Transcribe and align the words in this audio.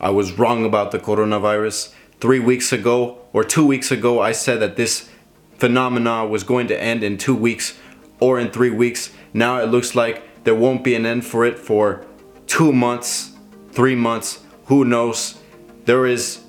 I 0.00 0.10
was 0.10 0.38
wrong 0.38 0.64
about 0.64 0.90
the 0.90 0.98
coronavirus. 0.98 1.92
Three 2.20 2.40
weeks 2.40 2.72
ago 2.72 3.18
or 3.32 3.44
two 3.44 3.66
weeks 3.66 3.90
ago, 3.90 4.20
I 4.20 4.32
said 4.32 4.60
that 4.60 4.76
this 4.76 5.08
phenomena 5.56 6.26
was 6.26 6.44
going 6.44 6.68
to 6.68 6.80
end 6.80 7.02
in 7.02 7.18
two 7.18 7.34
weeks 7.34 7.78
or 8.20 8.38
in 8.38 8.50
three 8.50 8.70
weeks. 8.70 9.12
Now 9.32 9.60
it 9.60 9.66
looks 9.66 9.94
like 9.94 10.44
there 10.44 10.54
won't 10.54 10.84
be 10.84 10.94
an 10.94 11.06
end 11.06 11.24
for 11.24 11.44
it 11.44 11.58
for 11.58 12.06
two 12.46 12.72
months, 12.72 13.32
three 13.72 13.94
months, 13.94 14.42
who 14.66 14.84
knows. 14.84 15.38
There 15.84 16.06
is 16.06 16.40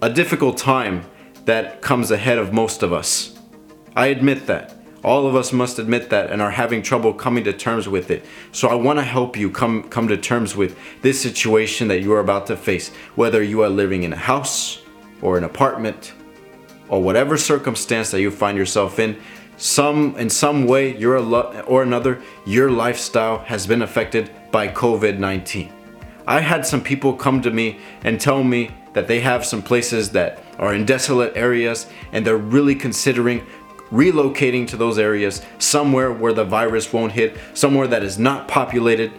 a 0.00 0.10
difficult 0.10 0.58
time 0.58 1.04
that 1.44 1.82
comes 1.82 2.10
ahead 2.10 2.38
of 2.38 2.52
most 2.52 2.82
of 2.82 2.92
us. 2.92 3.38
I 3.94 4.06
admit 4.06 4.46
that. 4.46 4.81
All 5.04 5.26
of 5.26 5.34
us 5.34 5.52
must 5.52 5.80
admit 5.80 6.10
that 6.10 6.30
and 6.30 6.40
are 6.40 6.50
having 6.50 6.80
trouble 6.80 7.12
coming 7.12 7.42
to 7.44 7.52
terms 7.52 7.88
with 7.88 8.10
it. 8.10 8.24
So 8.52 8.68
I 8.68 8.74
want 8.74 9.00
to 9.00 9.04
help 9.04 9.36
you 9.36 9.50
come 9.50 9.82
come 9.88 10.06
to 10.08 10.16
terms 10.16 10.54
with 10.54 10.78
this 11.02 11.20
situation 11.20 11.88
that 11.88 12.02
you 12.02 12.12
are 12.12 12.20
about 12.20 12.46
to 12.46 12.56
face, 12.56 12.90
whether 13.16 13.42
you 13.42 13.62
are 13.62 13.68
living 13.68 14.04
in 14.04 14.12
a 14.12 14.16
house 14.16 14.82
or 15.20 15.36
an 15.36 15.44
apartment 15.44 16.12
or 16.88 17.02
whatever 17.02 17.36
circumstance 17.36 18.10
that 18.12 18.20
you 18.20 18.30
find 18.30 18.56
yourself 18.56 18.98
in. 19.00 19.20
Some 19.56 20.16
in 20.18 20.30
some 20.30 20.66
way 20.66 20.96
you're 20.96 21.20
lo- 21.20 21.64
or 21.66 21.82
another 21.82 22.22
your 22.46 22.70
lifestyle 22.70 23.38
has 23.38 23.66
been 23.66 23.82
affected 23.82 24.30
by 24.52 24.68
COVID-19. 24.68 25.70
I 26.26 26.40
had 26.40 26.64
some 26.64 26.80
people 26.80 27.14
come 27.14 27.42
to 27.42 27.50
me 27.50 27.78
and 28.04 28.20
tell 28.20 28.44
me 28.44 28.70
that 28.92 29.08
they 29.08 29.20
have 29.20 29.44
some 29.44 29.62
places 29.62 30.10
that 30.10 30.44
are 30.58 30.74
in 30.74 30.84
desolate 30.84 31.36
areas 31.36 31.86
and 32.12 32.24
they're 32.24 32.36
really 32.36 32.74
considering 32.74 33.44
relocating 33.92 34.66
to 34.66 34.76
those 34.76 34.98
areas 34.98 35.42
somewhere 35.58 36.10
where 36.10 36.32
the 36.32 36.44
virus 36.44 36.92
won't 36.92 37.12
hit, 37.12 37.36
somewhere 37.54 37.86
that 37.86 38.02
is 38.02 38.18
not 38.18 38.48
populated, 38.48 39.12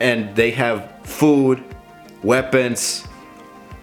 and 0.00 0.36
they 0.36 0.50
have 0.50 0.92
food, 1.02 1.64
weapons, 2.22 3.06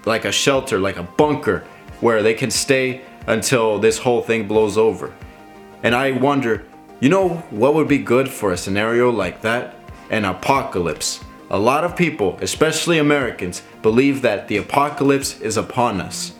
like 0.05 0.23
a 0.23 0.31
shelter, 0.31 0.79
like 0.79 0.97
a 0.97 1.03
bunker, 1.03 1.65
where 1.99 2.21
they 2.21 2.33
can 2.33 2.51
stay 2.51 3.01
until 3.27 3.79
this 3.79 3.97
whole 3.97 4.21
thing 4.21 4.47
blows 4.47 4.77
over. 4.77 5.11
And 5.81 5.95
I 5.95 6.11
wonder, 6.11 6.65
you 6.99 7.09
know 7.09 7.29
what 7.49 7.73
would 7.73 7.87
be 7.87 7.97
good 7.97 8.29
for 8.29 8.51
a 8.51 8.57
scenario 8.57 9.09
like 9.09 9.41
that? 9.41 9.75
An 10.11 10.25
apocalypse. 10.25 11.23
A 11.49 11.59
lot 11.59 11.83
of 11.83 11.95
people, 11.95 12.37
especially 12.41 12.99
Americans, 12.99 13.63
believe 13.81 14.21
that 14.21 14.47
the 14.47 14.57
apocalypse 14.57 15.39
is 15.41 15.57
upon 15.57 16.01
us. 16.01 16.33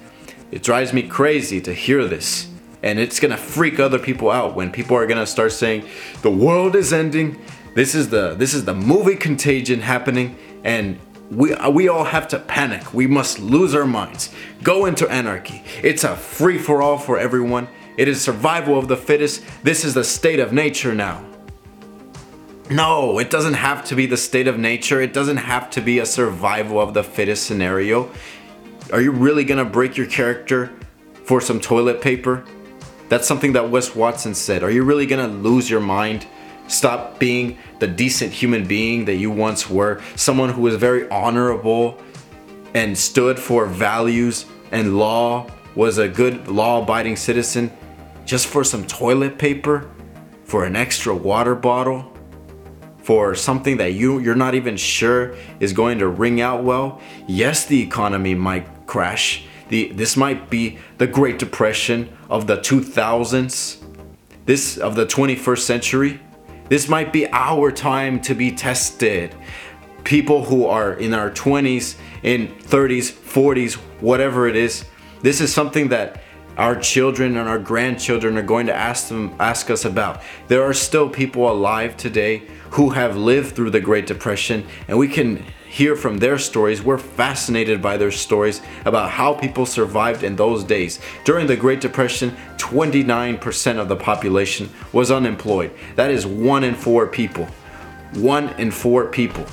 It 0.52 0.64
drives 0.64 0.94
me 0.94 1.04
crazy 1.04 1.60
to 1.62 1.74
hear 1.74 2.06
this 2.08 2.48
and 2.86 3.00
it's 3.00 3.20
gonna 3.20 3.36
freak 3.36 3.80
other 3.80 3.98
people 3.98 4.30
out 4.30 4.56
when 4.56 4.72
people 4.72 4.96
are 4.96 5.08
gonna 5.08 5.26
start 5.26 5.52
saying 5.52 5.84
the 6.22 6.30
world 6.30 6.76
is 6.76 6.94
ending. 6.94 7.42
This 7.74 7.96
is 7.96 8.10
the 8.10 8.36
this 8.36 8.54
is 8.54 8.64
the 8.64 8.76
movie 8.76 9.16
contagion 9.16 9.82
happening. 9.82 10.38
And 10.64 11.00
we 11.32 11.54
uh, 11.54 11.72
we 11.72 11.90
all 11.90 12.04
have 12.04 12.28
to 12.30 12.40
panic. 12.40 12.94
We 12.94 13.08
must 13.08 13.40
lose 13.40 13.74
our 13.74 13.88
minds. 13.88 14.34
Go 14.62 14.86
into 14.86 15.10
anarchy. 15.10 15.64
It's 15.82 16.04
a 16.04 16.16
free 16.16 16.60
for 16.60 16.84
all 16.84 17.00
for 17.00 17.18
everyone. 17.18 17.68
It 17.98 18.08
is 18.08 18.22
survival 18.22 18.78
of 18.78 18.88
the 18.88 18.98
fittest. 18.98 19.44
This 19.64 19.84
is 19.84 19.96
the 19.96 20.04
state 20.04 20.40
of 20.40 20.54
nature 20.54 20.94
now. 20.94 21.26
No, 22.70 23.20
it 23.20 23.32
doesn't 23.32 23.54
have 23.54 23.84
to 23.86 23.96
be 23.96 24.06
the 24.06 24.18
state 24.18 24.48
of 24.48 24.60
nature. 24.60 25.02
It 25.02 25.14
doesn't 25.14 25.38
have 25.38 25.72
to 25.72 25.82
be 25.82 26.00
a 26.00 26.06
survival 26.06 26.80
of 26.80 26.94
the 26.94 27.04
fittest 27.04 27.46
scenario. 27.46 28.12
Are 28.94 29.02
you 29.02 29.12
really 29.12 29.44
gonna 29.44 29.66
break 29.66 29.98
your 29.98 30.08
character 30.08 30.72
for 31.24 31.42
some 31.42 31.60
toilet 31.60 32.00
paper? 32.00 32.44
That's 33.10 33.28
something 33.28 33.54
that 33.54 33.70
Wes 33.70 33.96
Watson 33.96 34.34
said. 34.34 34.64
Are 34.64 34.72
you 34.72 34.84
really 34.84 35.06
gonna 35.06 35.28
lose 35.28 35.70
your 35.70 35.82
mind? 35.82 36.26
Stop 36.68 37.20
being 37.20 37.58
the 37.80 37.88
decent 37.88 38.34
human 38.34 38.66
being 38.66 39.06
that 39.06 39.16
you 39.16 39.30
once 39.30 39.70
were, 39.70 40.02
someone 40.16 40.50
who 40.50 40.62
was 40.62 40.76
very 40.76 41.08
honorable 41.10 42.00
and 42.74 42.98
stood 42.98 43.38
for 43.38 43.68
values 43.68 44.46
and 44.72 44.98
law, 44.98 45.48
was 45.76 45.98
a 45.98 46.08
good 46.08 46.48
law 46.48 46.82
abiding 46.82 47.16
citizen, 47.16 47.72
just 48.26 48.48
for 48.48 48.64
some 48.64 48.86
toilet 48.88 49.38
paper, 49.38 49.90
for 50.44 50.66
an 50.66 50.76
extra 50.76 51.14
water 51.14 51.54
bottle, 51.54 52.12
for 52.98 53.36
something 53.36 53.78
that 53.78 53.94
you, 53.94 54.20
you're 54.20 54.36
not 54.36 54.56
even 54.56 54.76
sure 54.76 55.36
is 55.60 55.74
going 55.74 56.00
to 56.00 56.08
ring 56.08 56.42
out 56.42 56.64
well? 56.64 57.00
Yes, 57.28 57.66
the 57.66 57.80
economy 57.80 58.34
might 58.34 58.88
crash 58.88 59.46
the 59.70 59.92
this 59.94 60.16
might 60.16 60.50
be 60.50 60.78
the 60.98 61.08
Great 61.08 61.40
Depression 61.40 62.16
of 62.30 62.48
the 62.48 62.58
2000s, 62.58 63.84
this 64.46 64.78
of 64.78 64.96
the 64.96 65.06
21st 65.06 65.60
century. 65.60 66.20
This 66.70 66.88
might 66.88 67.14
be 67.14 67.28
our 67.32 67.72
time 67.72 68.20
to 68.22 68.34
be 68.34 68.52
tested. 68.52 69.36
People 70.04 70.46
who 70.46 70.66
are 70.66 70.94
in 70.94 71.14
our 71.14 71.32
20s, 71.32 71.96
in 72.24 72.48
30s, 72.48 73.12
40s, 73.12 73.76
whatever 74.02 74.48
it 74.48 74.56
is, 74.56 74.86
this 75.22 75.42
is 75.42 75.54
something 75.54 75.90
that 75.90 76.22
our 76.58 76.76
children 76.76 77.38
and 77.38 77.50
our 77.50 77.60
grandchildren 77.60 78.38
are 78.38 78.44
going 78.44 78.68
to 78.68 78.74
ask 78.74 79.10
them 79.10 79.36
ask 79.40 79.70
us 79.70 79.86
about. 79.86 80.22
There 80.48 80.64
are 80.64 80.74
still 80.74 81.10
people 81.10 81.50
alive 81.50 81.98
today 81.98 82.44
who 82.72 82.90
have 82.90 83.18
lived 83.18 83.56
through 83.56 83.72
the 83.72 83.80
Great 83.80 84.08
Depression 84.08 84.66
and 84.88 84.98
we 84.98 85.08
can 85.08 85.44
hear 85.76 85.98
from 85.98 86.20
their 86.20 86.38
stories, 86.38 86.82
we're 86.82 86.98
fascinated 86.98 87.82
by 87.82 87.98
their 87.98 88.12
stories 88.12 88.62
about 88.86 89.10
how 89.10 89.34
people 89.34 89.66
survived 89.66 90.24
in 90.24 90.38
those 90.38 90.64
days. 90.64 91.02
During 91.26 91.48
the 91.48 91.58
Great 91.58 91.82
Depression, 91.82 92.34
29% 92.56 93.78
of 93.78 93.90
the 93.90 93.98
population 93.98 94.70
was 94.94 95.12
unemployed. 95.12 95.72
That 95.98 96.12
is 96.12 96.26
one 96.26 96.64
in 96.64 96.76
four 96.76 97.08
people. 97.08 97.48
One 98.14 98.50
in 98.58 98.72
four 98.72 99.08
people. 99.08 99.46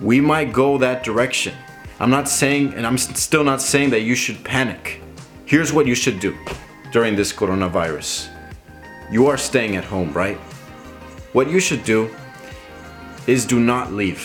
We 0.00 0.20
might 0.20 0.52
go 0.52 0.78
that 0.78 1.02
direction. 1.02 1.54
I'm 1.98 2.10
not 2.10 2.28
saying, 2.28 2.74
and 2.74 2.86
I'm 2.86 2.98
still 2.98 3.42
not 3.42 3.60
saying 3.60 3.90
that 3.90 4.02
you 4.02 4.14
should 4.14 4.44
panic. 4.44 5.02
Here's 5.48 5.72
what 5.72 5.86
you 5.86 5.94
should 5.94 6.20
do 6.20 6.36
during 6.92 7.16
this 7.16 7.32
coronavirus. 7.32 8.28
You 9.10 9.28
are 9.28 9.38
staying 9.38 9.76
at 9.76 9.84
home, 9.84 10.12
right? 10.12 10.36
What 11.32 11.48
you 11.48 11.58
should 11.58 11.84
do 11.84 12.14
is 13.26 13.46
do 13.46 13.58
not 13.58 13.90
leave 13.90 14.20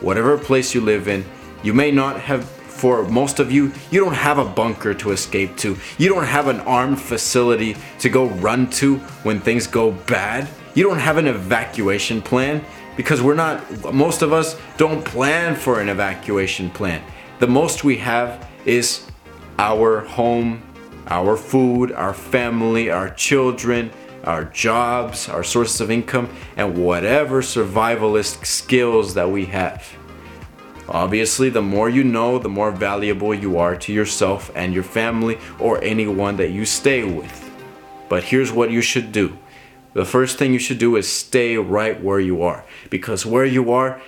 whatever 0.00 0.38
place 0.38 0.74
you 0.74 0.80
live 0.80 1.08
in, 1.08 1.26
you 1.62 1.74
may 1.74 1.90
not 1.90 2.18
have 2.20 2.48
for 2.48 3.06
most 3.06 3.38
of 3.38 3.52
you, 3.52 3.70
you 3.90 4.00
don't 4.00 4.14
have 4.14 4.38
a 4.38 4.46
bunker 4.46 4.94
to 4.94 5.10
escape 5.10 5.58
to. 5.58 5.76
You 5.98 6.08
don't 6.08 6.24
have 6.24 6.48
an 6.48 6.60
armed 6.60 7.00
facility 7.00 7.76
to 7.98 8.08
go 8.08 8.28
run 8.40 8.70
to 8.70 8.96
when 9.24 9.40
things 9.40 9.66
go 9.66 9.92
bad. 9.92 10.48
You 10.74 10.84
don't 10.84 10.98
have 10.98 11.18
an 11.18 11.26
evacuation 11.26 12.22
plan 12.22 12.64
because 12.96 13.20
we're 13.20 13.34
not, 13.34 13.92
most 13.92 14.22
of 14.22 14.32
us 14.32 14.56
don't 14.78 15.04
plan 15.04 15.54
for 15.54 15.80
an 15.80 15.90
evacuation 15.90 16.70
plan. 16.70 17.04
The 17.40 17.46
most 17.46 17.84
we 17.84 17.98
have 17.98 18.48
is 18.64 19.06
our 19.58 20.00
home, 20.00 20.62
our 21.06 21.36
food, 21.36 21.92
our 21.92 22.14
family, 22.14 22.90
our 22.90 23.10
children, 23.10 23.90
our 24.24 24.44
jobs, 24.44 25.28
our 25.28 25.42
sources 25.42 25.80
of 25.80 25.90
income, 25.90 26.28
and 26.56 26.76
whatever 26.76 27.42
survivalist 27.42 28.44
skills 28.46 29.14
that 29.14 29.30
we 29.30 29.46
have. 29.46 29.96
Obviously, 30.88 31.48
the 31.48 31.62
more 31.62 31.88
you 31.88 32.04
know, 32.04 32.38
the 32.38 32.48
more 32.48 32.70
valuable 32.70 33.34
you 33.34 33.56
are 33.58 33.76
to 33.76 33.92
yourself 33.92 34.50
and 34.54 34.74
your 34.74 34.82
family 34.82 35.38
or 35.58 35.82
anyone 35.82 36.36
that 36.36 36.50
you 36.50 36.64
stay 36.64 37.04
with. 37.04 37.50
But 38.08 38.24
here's 38.24 38.52
what 38.52 38.70
you 38.70 38.82
should 38.82 39.12
do. 39.12 39.38
The 39.94 40.04
first 40.04 40.38
thing 40.38 40.52
you 40.52 40.58
should 40.58 40.78
do 40.78 40.96
is 40.96 41.10
stay 41.10 41.56
right 41.56 42.02
where 42.02 42.20
you 42.20 42.42
are 42.42 42.64
because 42.90 43.26
where 43.26 43.44
you 43.44 43.72
are 43.72 44.00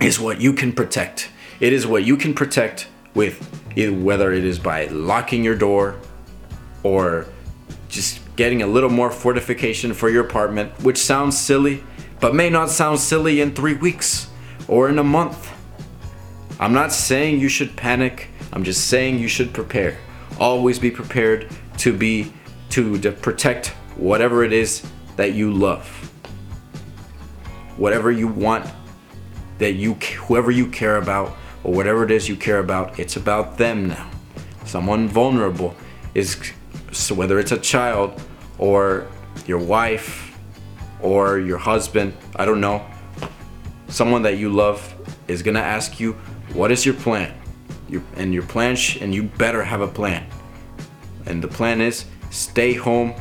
is 0.00 0.18
what 0.18 0.40
you 0.40 0.52
can 0.52 0.72
protect. 0.72 1.28
It 1.60 1.72
is 1.72 1.86
what 1.86 2.04
you 2.04 2.16
can 2.16 2.34
protect 2.34 2.88
with 3.14 3.48
whether 3.76 4.32
it 4.32 4.44
is 4.44 4.58
by 4.58 4.86
locking 4.86 5.44
your 5.44 5.56
door 5.56 5.98
or 6.82 7.26
just 7.88 8.20
getting 8.36 8.62
a 8.62 8.66
little 8.66 8.90
more 8.90 9.10
fortification 9.10 9.92
for 9.92 10.08
your 10.08 10.24
apartment, 10.24 10.72
which 10.82 10.98
sounds 10.98 11.36
silly, 11.38 11.82
but 12.20 12.34
may 12.34 12.48
not 12.48 12.70
sound 12.70 12.98
silly 12.98 13.40
in 13.40 13.54
three 13.54 13.74
weeks 13.74 14.28
or 14.68 14.88
in 14.88 14.98
a 14.98 15.04
month. 15.04 15.50
I'm 16.58 16.72
not 16.72 16.92
saying 16.92 17.40
you 17.40 17.48
should 17.48 17.76
panic, 17.76 18.28
I'm 18.52 18.64
just 18.64 18.88
saying 18.88 19.18
you 19.18 19.28
should 19.28 19.52
prepare. 19.52 19.98
Always 20.38 20.78
be 20.78 20.90
prepared 20.90 21.48
to 21.78 21.96
be 21.96 22.32
to, 22.70 22.98
to 22.98 23.12
protect 23.12 23.68
whatever 23.96 24.44
it 24.44 24.52
is 24.52 24.86
that 25.16 25.32
you 25.34 25.52
love. 25.52 25.86
Whatever 27.76 28.10
you 28.10 28.28
want 28.28 28.70
that 29.58 29.72
you 29.72 29.94
whoever 29.94 30.50
you 30.50 30.66
care 30.68 30.96
about 30.96 31.36
or 31.64 31.72
whatever 31.72 32.04
it 32.04 32.10
is 32.10 32.28
you 32.28 32.36
care 32.36 32.58
about, 32.58 32.98
it's 32.98 33.16
about 33.16 33.58
them 33.58 33.88
now. 33.88 34.10
Someone 34.64 35.08
vulnerable 35.08 35.74
is 36.14 36.52
so 36.92 37.14
whether 37.14 37.38
it's 37.38 37.52
a 37.52 37.58
child 37.58 38.20
or 38.58 39.06
your 39.46 39.58
wife 39.58 40.36
or 41.00 41.38
your 41.38 41.58
husband, 41.58 42.14
I 42.36 42.44
don't 42.44 42.60
know, 42.60 42.84
someone 43.88 44.22
that 44.22 44.38
you 44.38 44.50
love 44.50 44.94
is 45.28 45.42
gonna 45.42 45.60
ask 45.60 45.98
you, 45.98 46.12
what 46.54 46.70
is 46.70 46.84
your 46.84 46.94
plan? 46.94 47.34
Your, 47.88 48.02
and 48.16 48.32
your 48.32 48.42
plan, 48.44 48.76
sh- 48.76 48.98
and 49.00 49.14
you 49.14 49.24
better 49.24 49.62
have 49.64 49.80
a 49.80 49.88
plan. 49.88 50.26
And 51.26 51.42
the 51.42 51.48
plan 51.48 51.80
is 51.80 52.04
stay 52.30 52.74
home, 52.74 53.14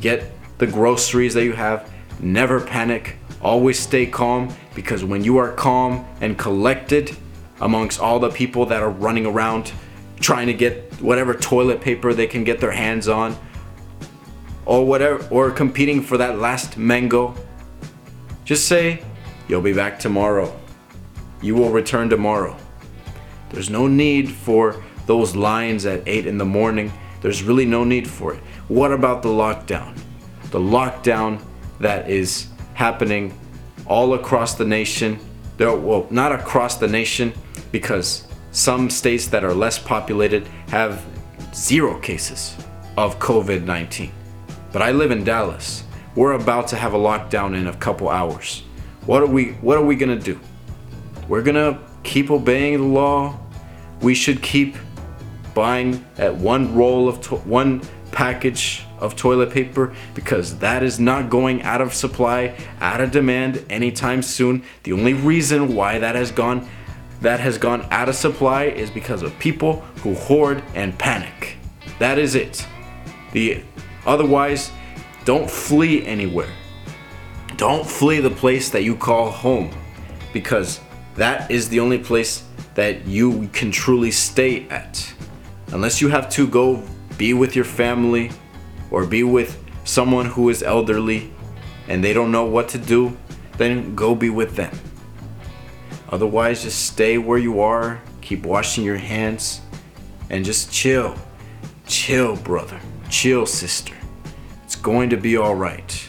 get 0.00 0.30
the 0.58 0.66
groceries 0.66 1.34
that 1.34 1.44
you 1.44 1.52
have, 1.52 1.90
never 2.20 2.60
panic, 2.60 3.16
always 3.42 3.78
stay 3.78 4.06
calm 4.06 4.54
because 4.74 5.04
when 5.04 5.24
you 5.24 5.38
are 5.38 5.52
calm 5.52 6.06
and 6.20 6.38
collected, 6.38 7.16
amongst 7.60 8.00
all 8.00 8.18
the 8.18 8.30
people 8.30 8.66
that 8.66 8.82
are 8.82 8.90
running 8.90 9.26
around 9.26 9.72
trying 10.20 10.46
to 10.46 10.54
get 10.54 10.92
whatever 11.00 11.34
toilet 11.34 11.80
paper 11.80 12.12
they 12.12 12.26
can 12.26 12.44
get 12.44 12.60
their 12.60 12.70
hands 12.70 13.08
on 13.08 13.36
or 14.66 14.84
whatever 14.84 15.26
or 15.30 15.50
competing 15.50 16.02
for 16.02 16.18
that 16.18 16.38
last 16.38 16.76
mango 16.76 17.34
just 18.50 18.66
say 18.66 19.00
you'll 19.46 19.62
be 19.62 19.72
back 19.72 20.00
tomorrow. 20.00 20.52
You 21.40 21.54
will 21.54 21.70
return 21.70 22.10
tomorrow. 22.10 22.56
There's 23.50 23.70
no 23.70 23.86
need 23.86 24.28
for 24.28 24.82
those 25.06 25.36
lines 25.36 25.86
at 25.86 26.02
8 26.04 26.26
in 26.26 26.36
the 26.36 26.44
morning. 26.44 26.92
There's 27.20 27.44
really 27.44 27.64
no 27.64 27.84
need 27.84 28.08
for 28.08 28.34
it. 28.34 28.40
What 28.66 28.92
about 28.92 29.22
the 29.22 29.28
lockdown? 29.28 29.96
The 30.50 30.58
lockdown 30.58 31.40
that 31.78 32.10
is 32.10 32.48
happening 32.74 33.38
all 33.86 34.14
across 34.14 34.54
the 34.54 34.64
nation 34.64 35.20
there 35.60 35.76
well 35.76 36.06
not 36.08 36.32
across 36.32 36.76
the 36.76 36.88
nation 36.88 37.34
because 37.70 38.26
some 38.50 38.88
states 38.88 39.26
that 39.26 39.44
are 39.44 39.52
less 39.52 39.78
populated 39.78 40.48
have 40.68 41.04
zero 41.54 42.00
cases 42.00 42.56
of 42.96 43.18
COVID 43.18 43.64
19. 43.64 44.10
But 44.72 44.80
I 44.80 44.92
live 44.92 45.10
in 45.10 45.22
Dallas. 45.22 45.84
We're 46.16 46.32
about 46.32 46.66
to 46.68 46.76
have 46.76 46.94
a 46.94 46.98
lockdown 46.98 47.54
in 47.54 47.66
a 47.66 47.76
couple 47.76 48.08
hours. 48.08 48.62
What 49.04 49.22
are 49.22 49.26
we 49.26 49.52
what 49.60 49.76
are 49.76 49.84
we 49.84 49.96
going 49.96 50.18
to 50.18 50.24
do? 50.24 50.40
We're 51.28 51.42
going 51.42 51.56
to 51.56 51.78
keep 52.04 52.30
obeying 52.30 52.78
the 52.78 52.84
law. 52.84 53.38
We 54.00 54.14
should 54.14 54.42
keep 54.42 54.76
buying 55.52 56.02
at 56.16 56.34
one 56.34 56.74
roll 56.74 57.06
of 57.06 57.20
to- 57.22 57.36
one 57.36 57.82
package 58.12 58.86
of 59.00 59.16
toilet 59.16 59.50
paper 59.50 59.94
because 60.14 60.58
that 60.58 60.82
is 60.82 61.00
not 61.00 61.30
going 61.30 61.62
out 61.62 61.80
of 61.80 61.94
supply, 61.94 62.54
out 62.80 63.00
of 63.00 63.10
demand 63.10 63.64
anytime 63.70 64.22
soon. 64.22 64.62
The 64.82 64.92
only 64.92 65.14
reason 65.14 65.74
why 65.74 65.98
that 65.98 66.14
has 66.14 66.30
gone 66.30 66.68
that 67.20 67.38
has 67.40 67.58
gone 67.58 67.86
out 67.90 68.08
of 68.08 68.14
supply 68.14 68.64
is 68.64 68.90
because 68.90 69.22
of 69.22 69.38
people 69.38 69.80
who 70.02 70.14
hoard 70.14 70.62
and 70.74 70.98
panic. 70.98 71.58
That 71.98 72.18
is 72.18 72.34
it. 72.34 72.66
The 73.32 73.62
otherwise, 74.06 74.70
don't 75.26 75.50
flee 75.50 76.04
anywhere. 76.06 76.48
Don't 77.56 77.86
flee 77.86 78.20
the 78.20 78.30
place 78.30 78.70
that 78.70 78.84
you 78.84 78.96
call 78.96 79.30
home 79.30 79.70
because 80.32 80.80
that 81.16 81.50
is 81.50 81.68
the 81.68 81.80
only 81.80 81.98
place 81.98 82.44
that 82.74 83.06
you 83.06 83.48
can 83.52 83.70
truly 83.70 84.10
stay 84.10 84.66
at. 84.68 85.12
Unless 85.72 86.00
you 86.00 86.08
have 86.08 86.30
to 86.30 86.46
go 86.46 86.82
be 87.18 87.34
with 87.34 87.54
your 87.54 87.66
family 87.66 88.30
or 88.90 89.06
be 89.06 89.22
with 89.22 89.62
someone 89.84 90.26
who 90.26 90.48
is 90.48 90.62
elderly 90.62 91.32
and 91.88 92.02
they 92.04 92.12
don't 92.12 92.30
know 92.30 92.44
what 92.44 92.68
to 92.68 92.78
do, 92.78 93.16
then 93.56 93.94
go 93.94 94.14
be 94.14 94.30
with 94.30 94.56
them. 94.56 94.76
Otherwise, 96.08 96.62
just 96.62 96.86
stay 96.86 97.18
where 97.18 97.38
you 97.38 97.60
are, 97.60 98.00
keep 98.20 98.44
washing 98.44 98.84
your 98.84 98.96
hands, 98.96 99.60
and 100.28 100.44
just 100.44 100.72
chill. 100.72 101.16
Chill, 101.86 102.36
brother. 102.36 102.80
Chill, 103.08 103.46
sister. 103.46 103.94
It's 104.64 104.76
going 104.76 105.10
to 105.10 105.16
be 105.16 105.36
alright. 105.36 106.08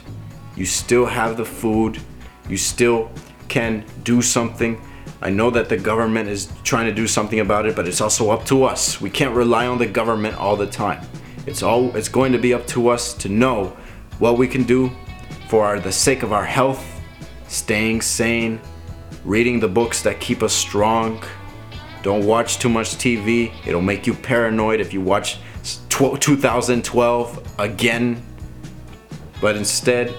You 0.55 0.65
still 0.65 1.05
have 1.05 1.37
the 1.37 1.45
food, 1.45 1.99
you 2.47 2.57
still 2.57 3.11
can 3.47 3.85
do 4.03 4.21
something. 4.21 4.79
I 5.21 5.29
know 5.29 5.49
that 5.51 5.69
the 5.69 5.77
government 5.77 6.29
is 6.29 6.51
trying 6.63 6.87
to 6.87 6.93
do 6.93 7.07
something 7.07 7.39
about 7.39 7.65
it, 7.65 7.75
but 7.75 7.87
it's 7.87 8.01
also 8.01 8.31
up 8.31 8.45
to 8.45 8.63
us. 8.63 8.99
We 8.99 9.09
can't 9.09 9.35
rely 9.35 9.67
on 9.67 9.77
the 9.77 9.85
government 9.85 10.37
all 10.37 10.55
the 10.55 10.67
time. 10.67 11.01
It's 11.47 11.63
all 11.63 11.95
it's 11.95 12.09
going 12.09 12.31
to 12.33 12.37
be 12.37 12.53
up 12.53 12.67
to 12.67 12.89
us 12.89 13.13
to 13.15 13.29
know 13.29 13.75
what 14.19 14.37
we 14.37 14.47
can 14.47 14.63
do 14.63 14.91
for 15.47 15.65
our, 15.65 15.79
the 15.79 15.91
sake 15.91 16.21
of 16.21 16.31
our 16.31 16.45
health, 16.45 16.85
staying 17.47 18.01
sane, 18.01 18.61
reading 19.25 19.59
the 19.59 19.67
books 19.67 20.03
that 20.03 20.19
keep 20.19 20.43
us 20.43 20.53
strong. 20.53 21.23
Don't 22.03 22.25
watch 22.25 22.59
too 22.59 22.69
much 22.69 22.95
TV. 22.95 23.51
It'll 23.65 23.81
make 23.81 24.05
you 24.05 24.13
paranoid 24.13 24.79
if 24.79 24.93
you 24.93 25.01
watch 25.01 25.39
2012 25.89 27.59
again. 27.59 28.21
But 29.39 29.55
instead, 29.55 30.13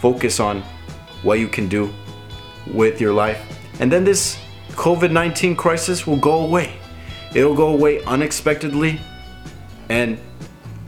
focus 0.00 0.40
on 0.40 0.62
what 1.22 1.38
you 1.38 1.48
can 1.48 1.68
do 1.68 1.92
with 2.66 3.00
your 3.00 3.12
life. 3.12 3.40
And 3.80 3.92
then 3.92 4.04
this 4.04 4.38
COVID 4.70 5.10
19 5.10 5.54
crisis 5.54 6.06
will 6.06 6.16
go 6.16 6.40
away. 6.40 6.76
It'll 7.34 7.54
go 7.54 7.68
away 7.68 8.02
unexpectedly 8.04 9.00
and 9.88 10.18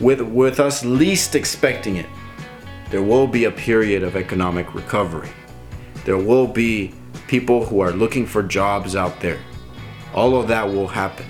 with, 0.01 0.21
with 0.21 0.61
us 0.61 0.85
least 0.85 1.35
expecting 1.35 1.97
it. 1.97 2.07
There 2.91 3.03
will 3.03 3.27
be 3.27 3.45
a 3.45 3.51
period 3.51 4.03
of 4.03 4.17
economic 4.17 4.75
recovery. 4.75 5.31
There 6.05 6.17
will 6.17 6.47
be 6.47 6.95
people 7.27 7.67
who 7.67 7.81
are 7.81 7.93
looking 7.93 8.25
for 8.27 8.43
jobs 8.43 8.97
out 8.97 9.21
there. 9.21 9.39
All 10.15 10.41
of 10.41 10.49
that 10.49 10.67
will 10.67 10.89
happen. 10.89 11.27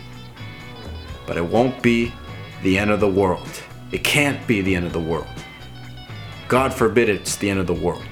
But 1.26 1.36
it 1.36 1.44
won't 1.44 1.82
be 1.82 2.12
the 2.62 2.78
end 2.78 2.90
of 2.90 3.00
the 3.00 3.10
world. 3.10 3.48
It 3.90 4.04
can't 4.04 4.46
be 4.46 4.60
the 4.60 4.76
end 4.76 4.86
of 4.86 4.92
the 4.92 5.00
world. 5.00 5.26
God 6.46 6.72
forbid 6.72 7.08
it's 7.08 7.36
the 7.36 7.50
end 7.50 7.60
of 7.60 7.66
the 7.66 7.74
world. 7.74 8.02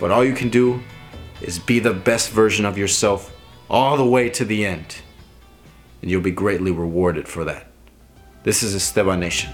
But 0.00 0.10
all 0.10 0.24
you 0.24 0.34
can 0.34 0.48
do 0.48 0.82
is 1.40 1.58
be 1.58 1.78
the 1.78 1.94
best 1.94 2.30
version 2.30 2.64
of 2.64 2.76
yourself 2.76 3.34
all 3.70 3.96
the 3.96 4.04
way 4.04 4.28
to 4.30 4.44
the 4.44 4.66
end. 4.66 4.96
And 6.02 6.10
you'll 6.10 6.20
be 6.20 6.30
greatly 6.30 6.70
rewarded 6.70 7.28
for 7.28 7.44
that. 7.44 7.68
This 8.44 8.62
is 8.62 8.74
Esteban 8.74 9.20
Nation. 9.20 9.48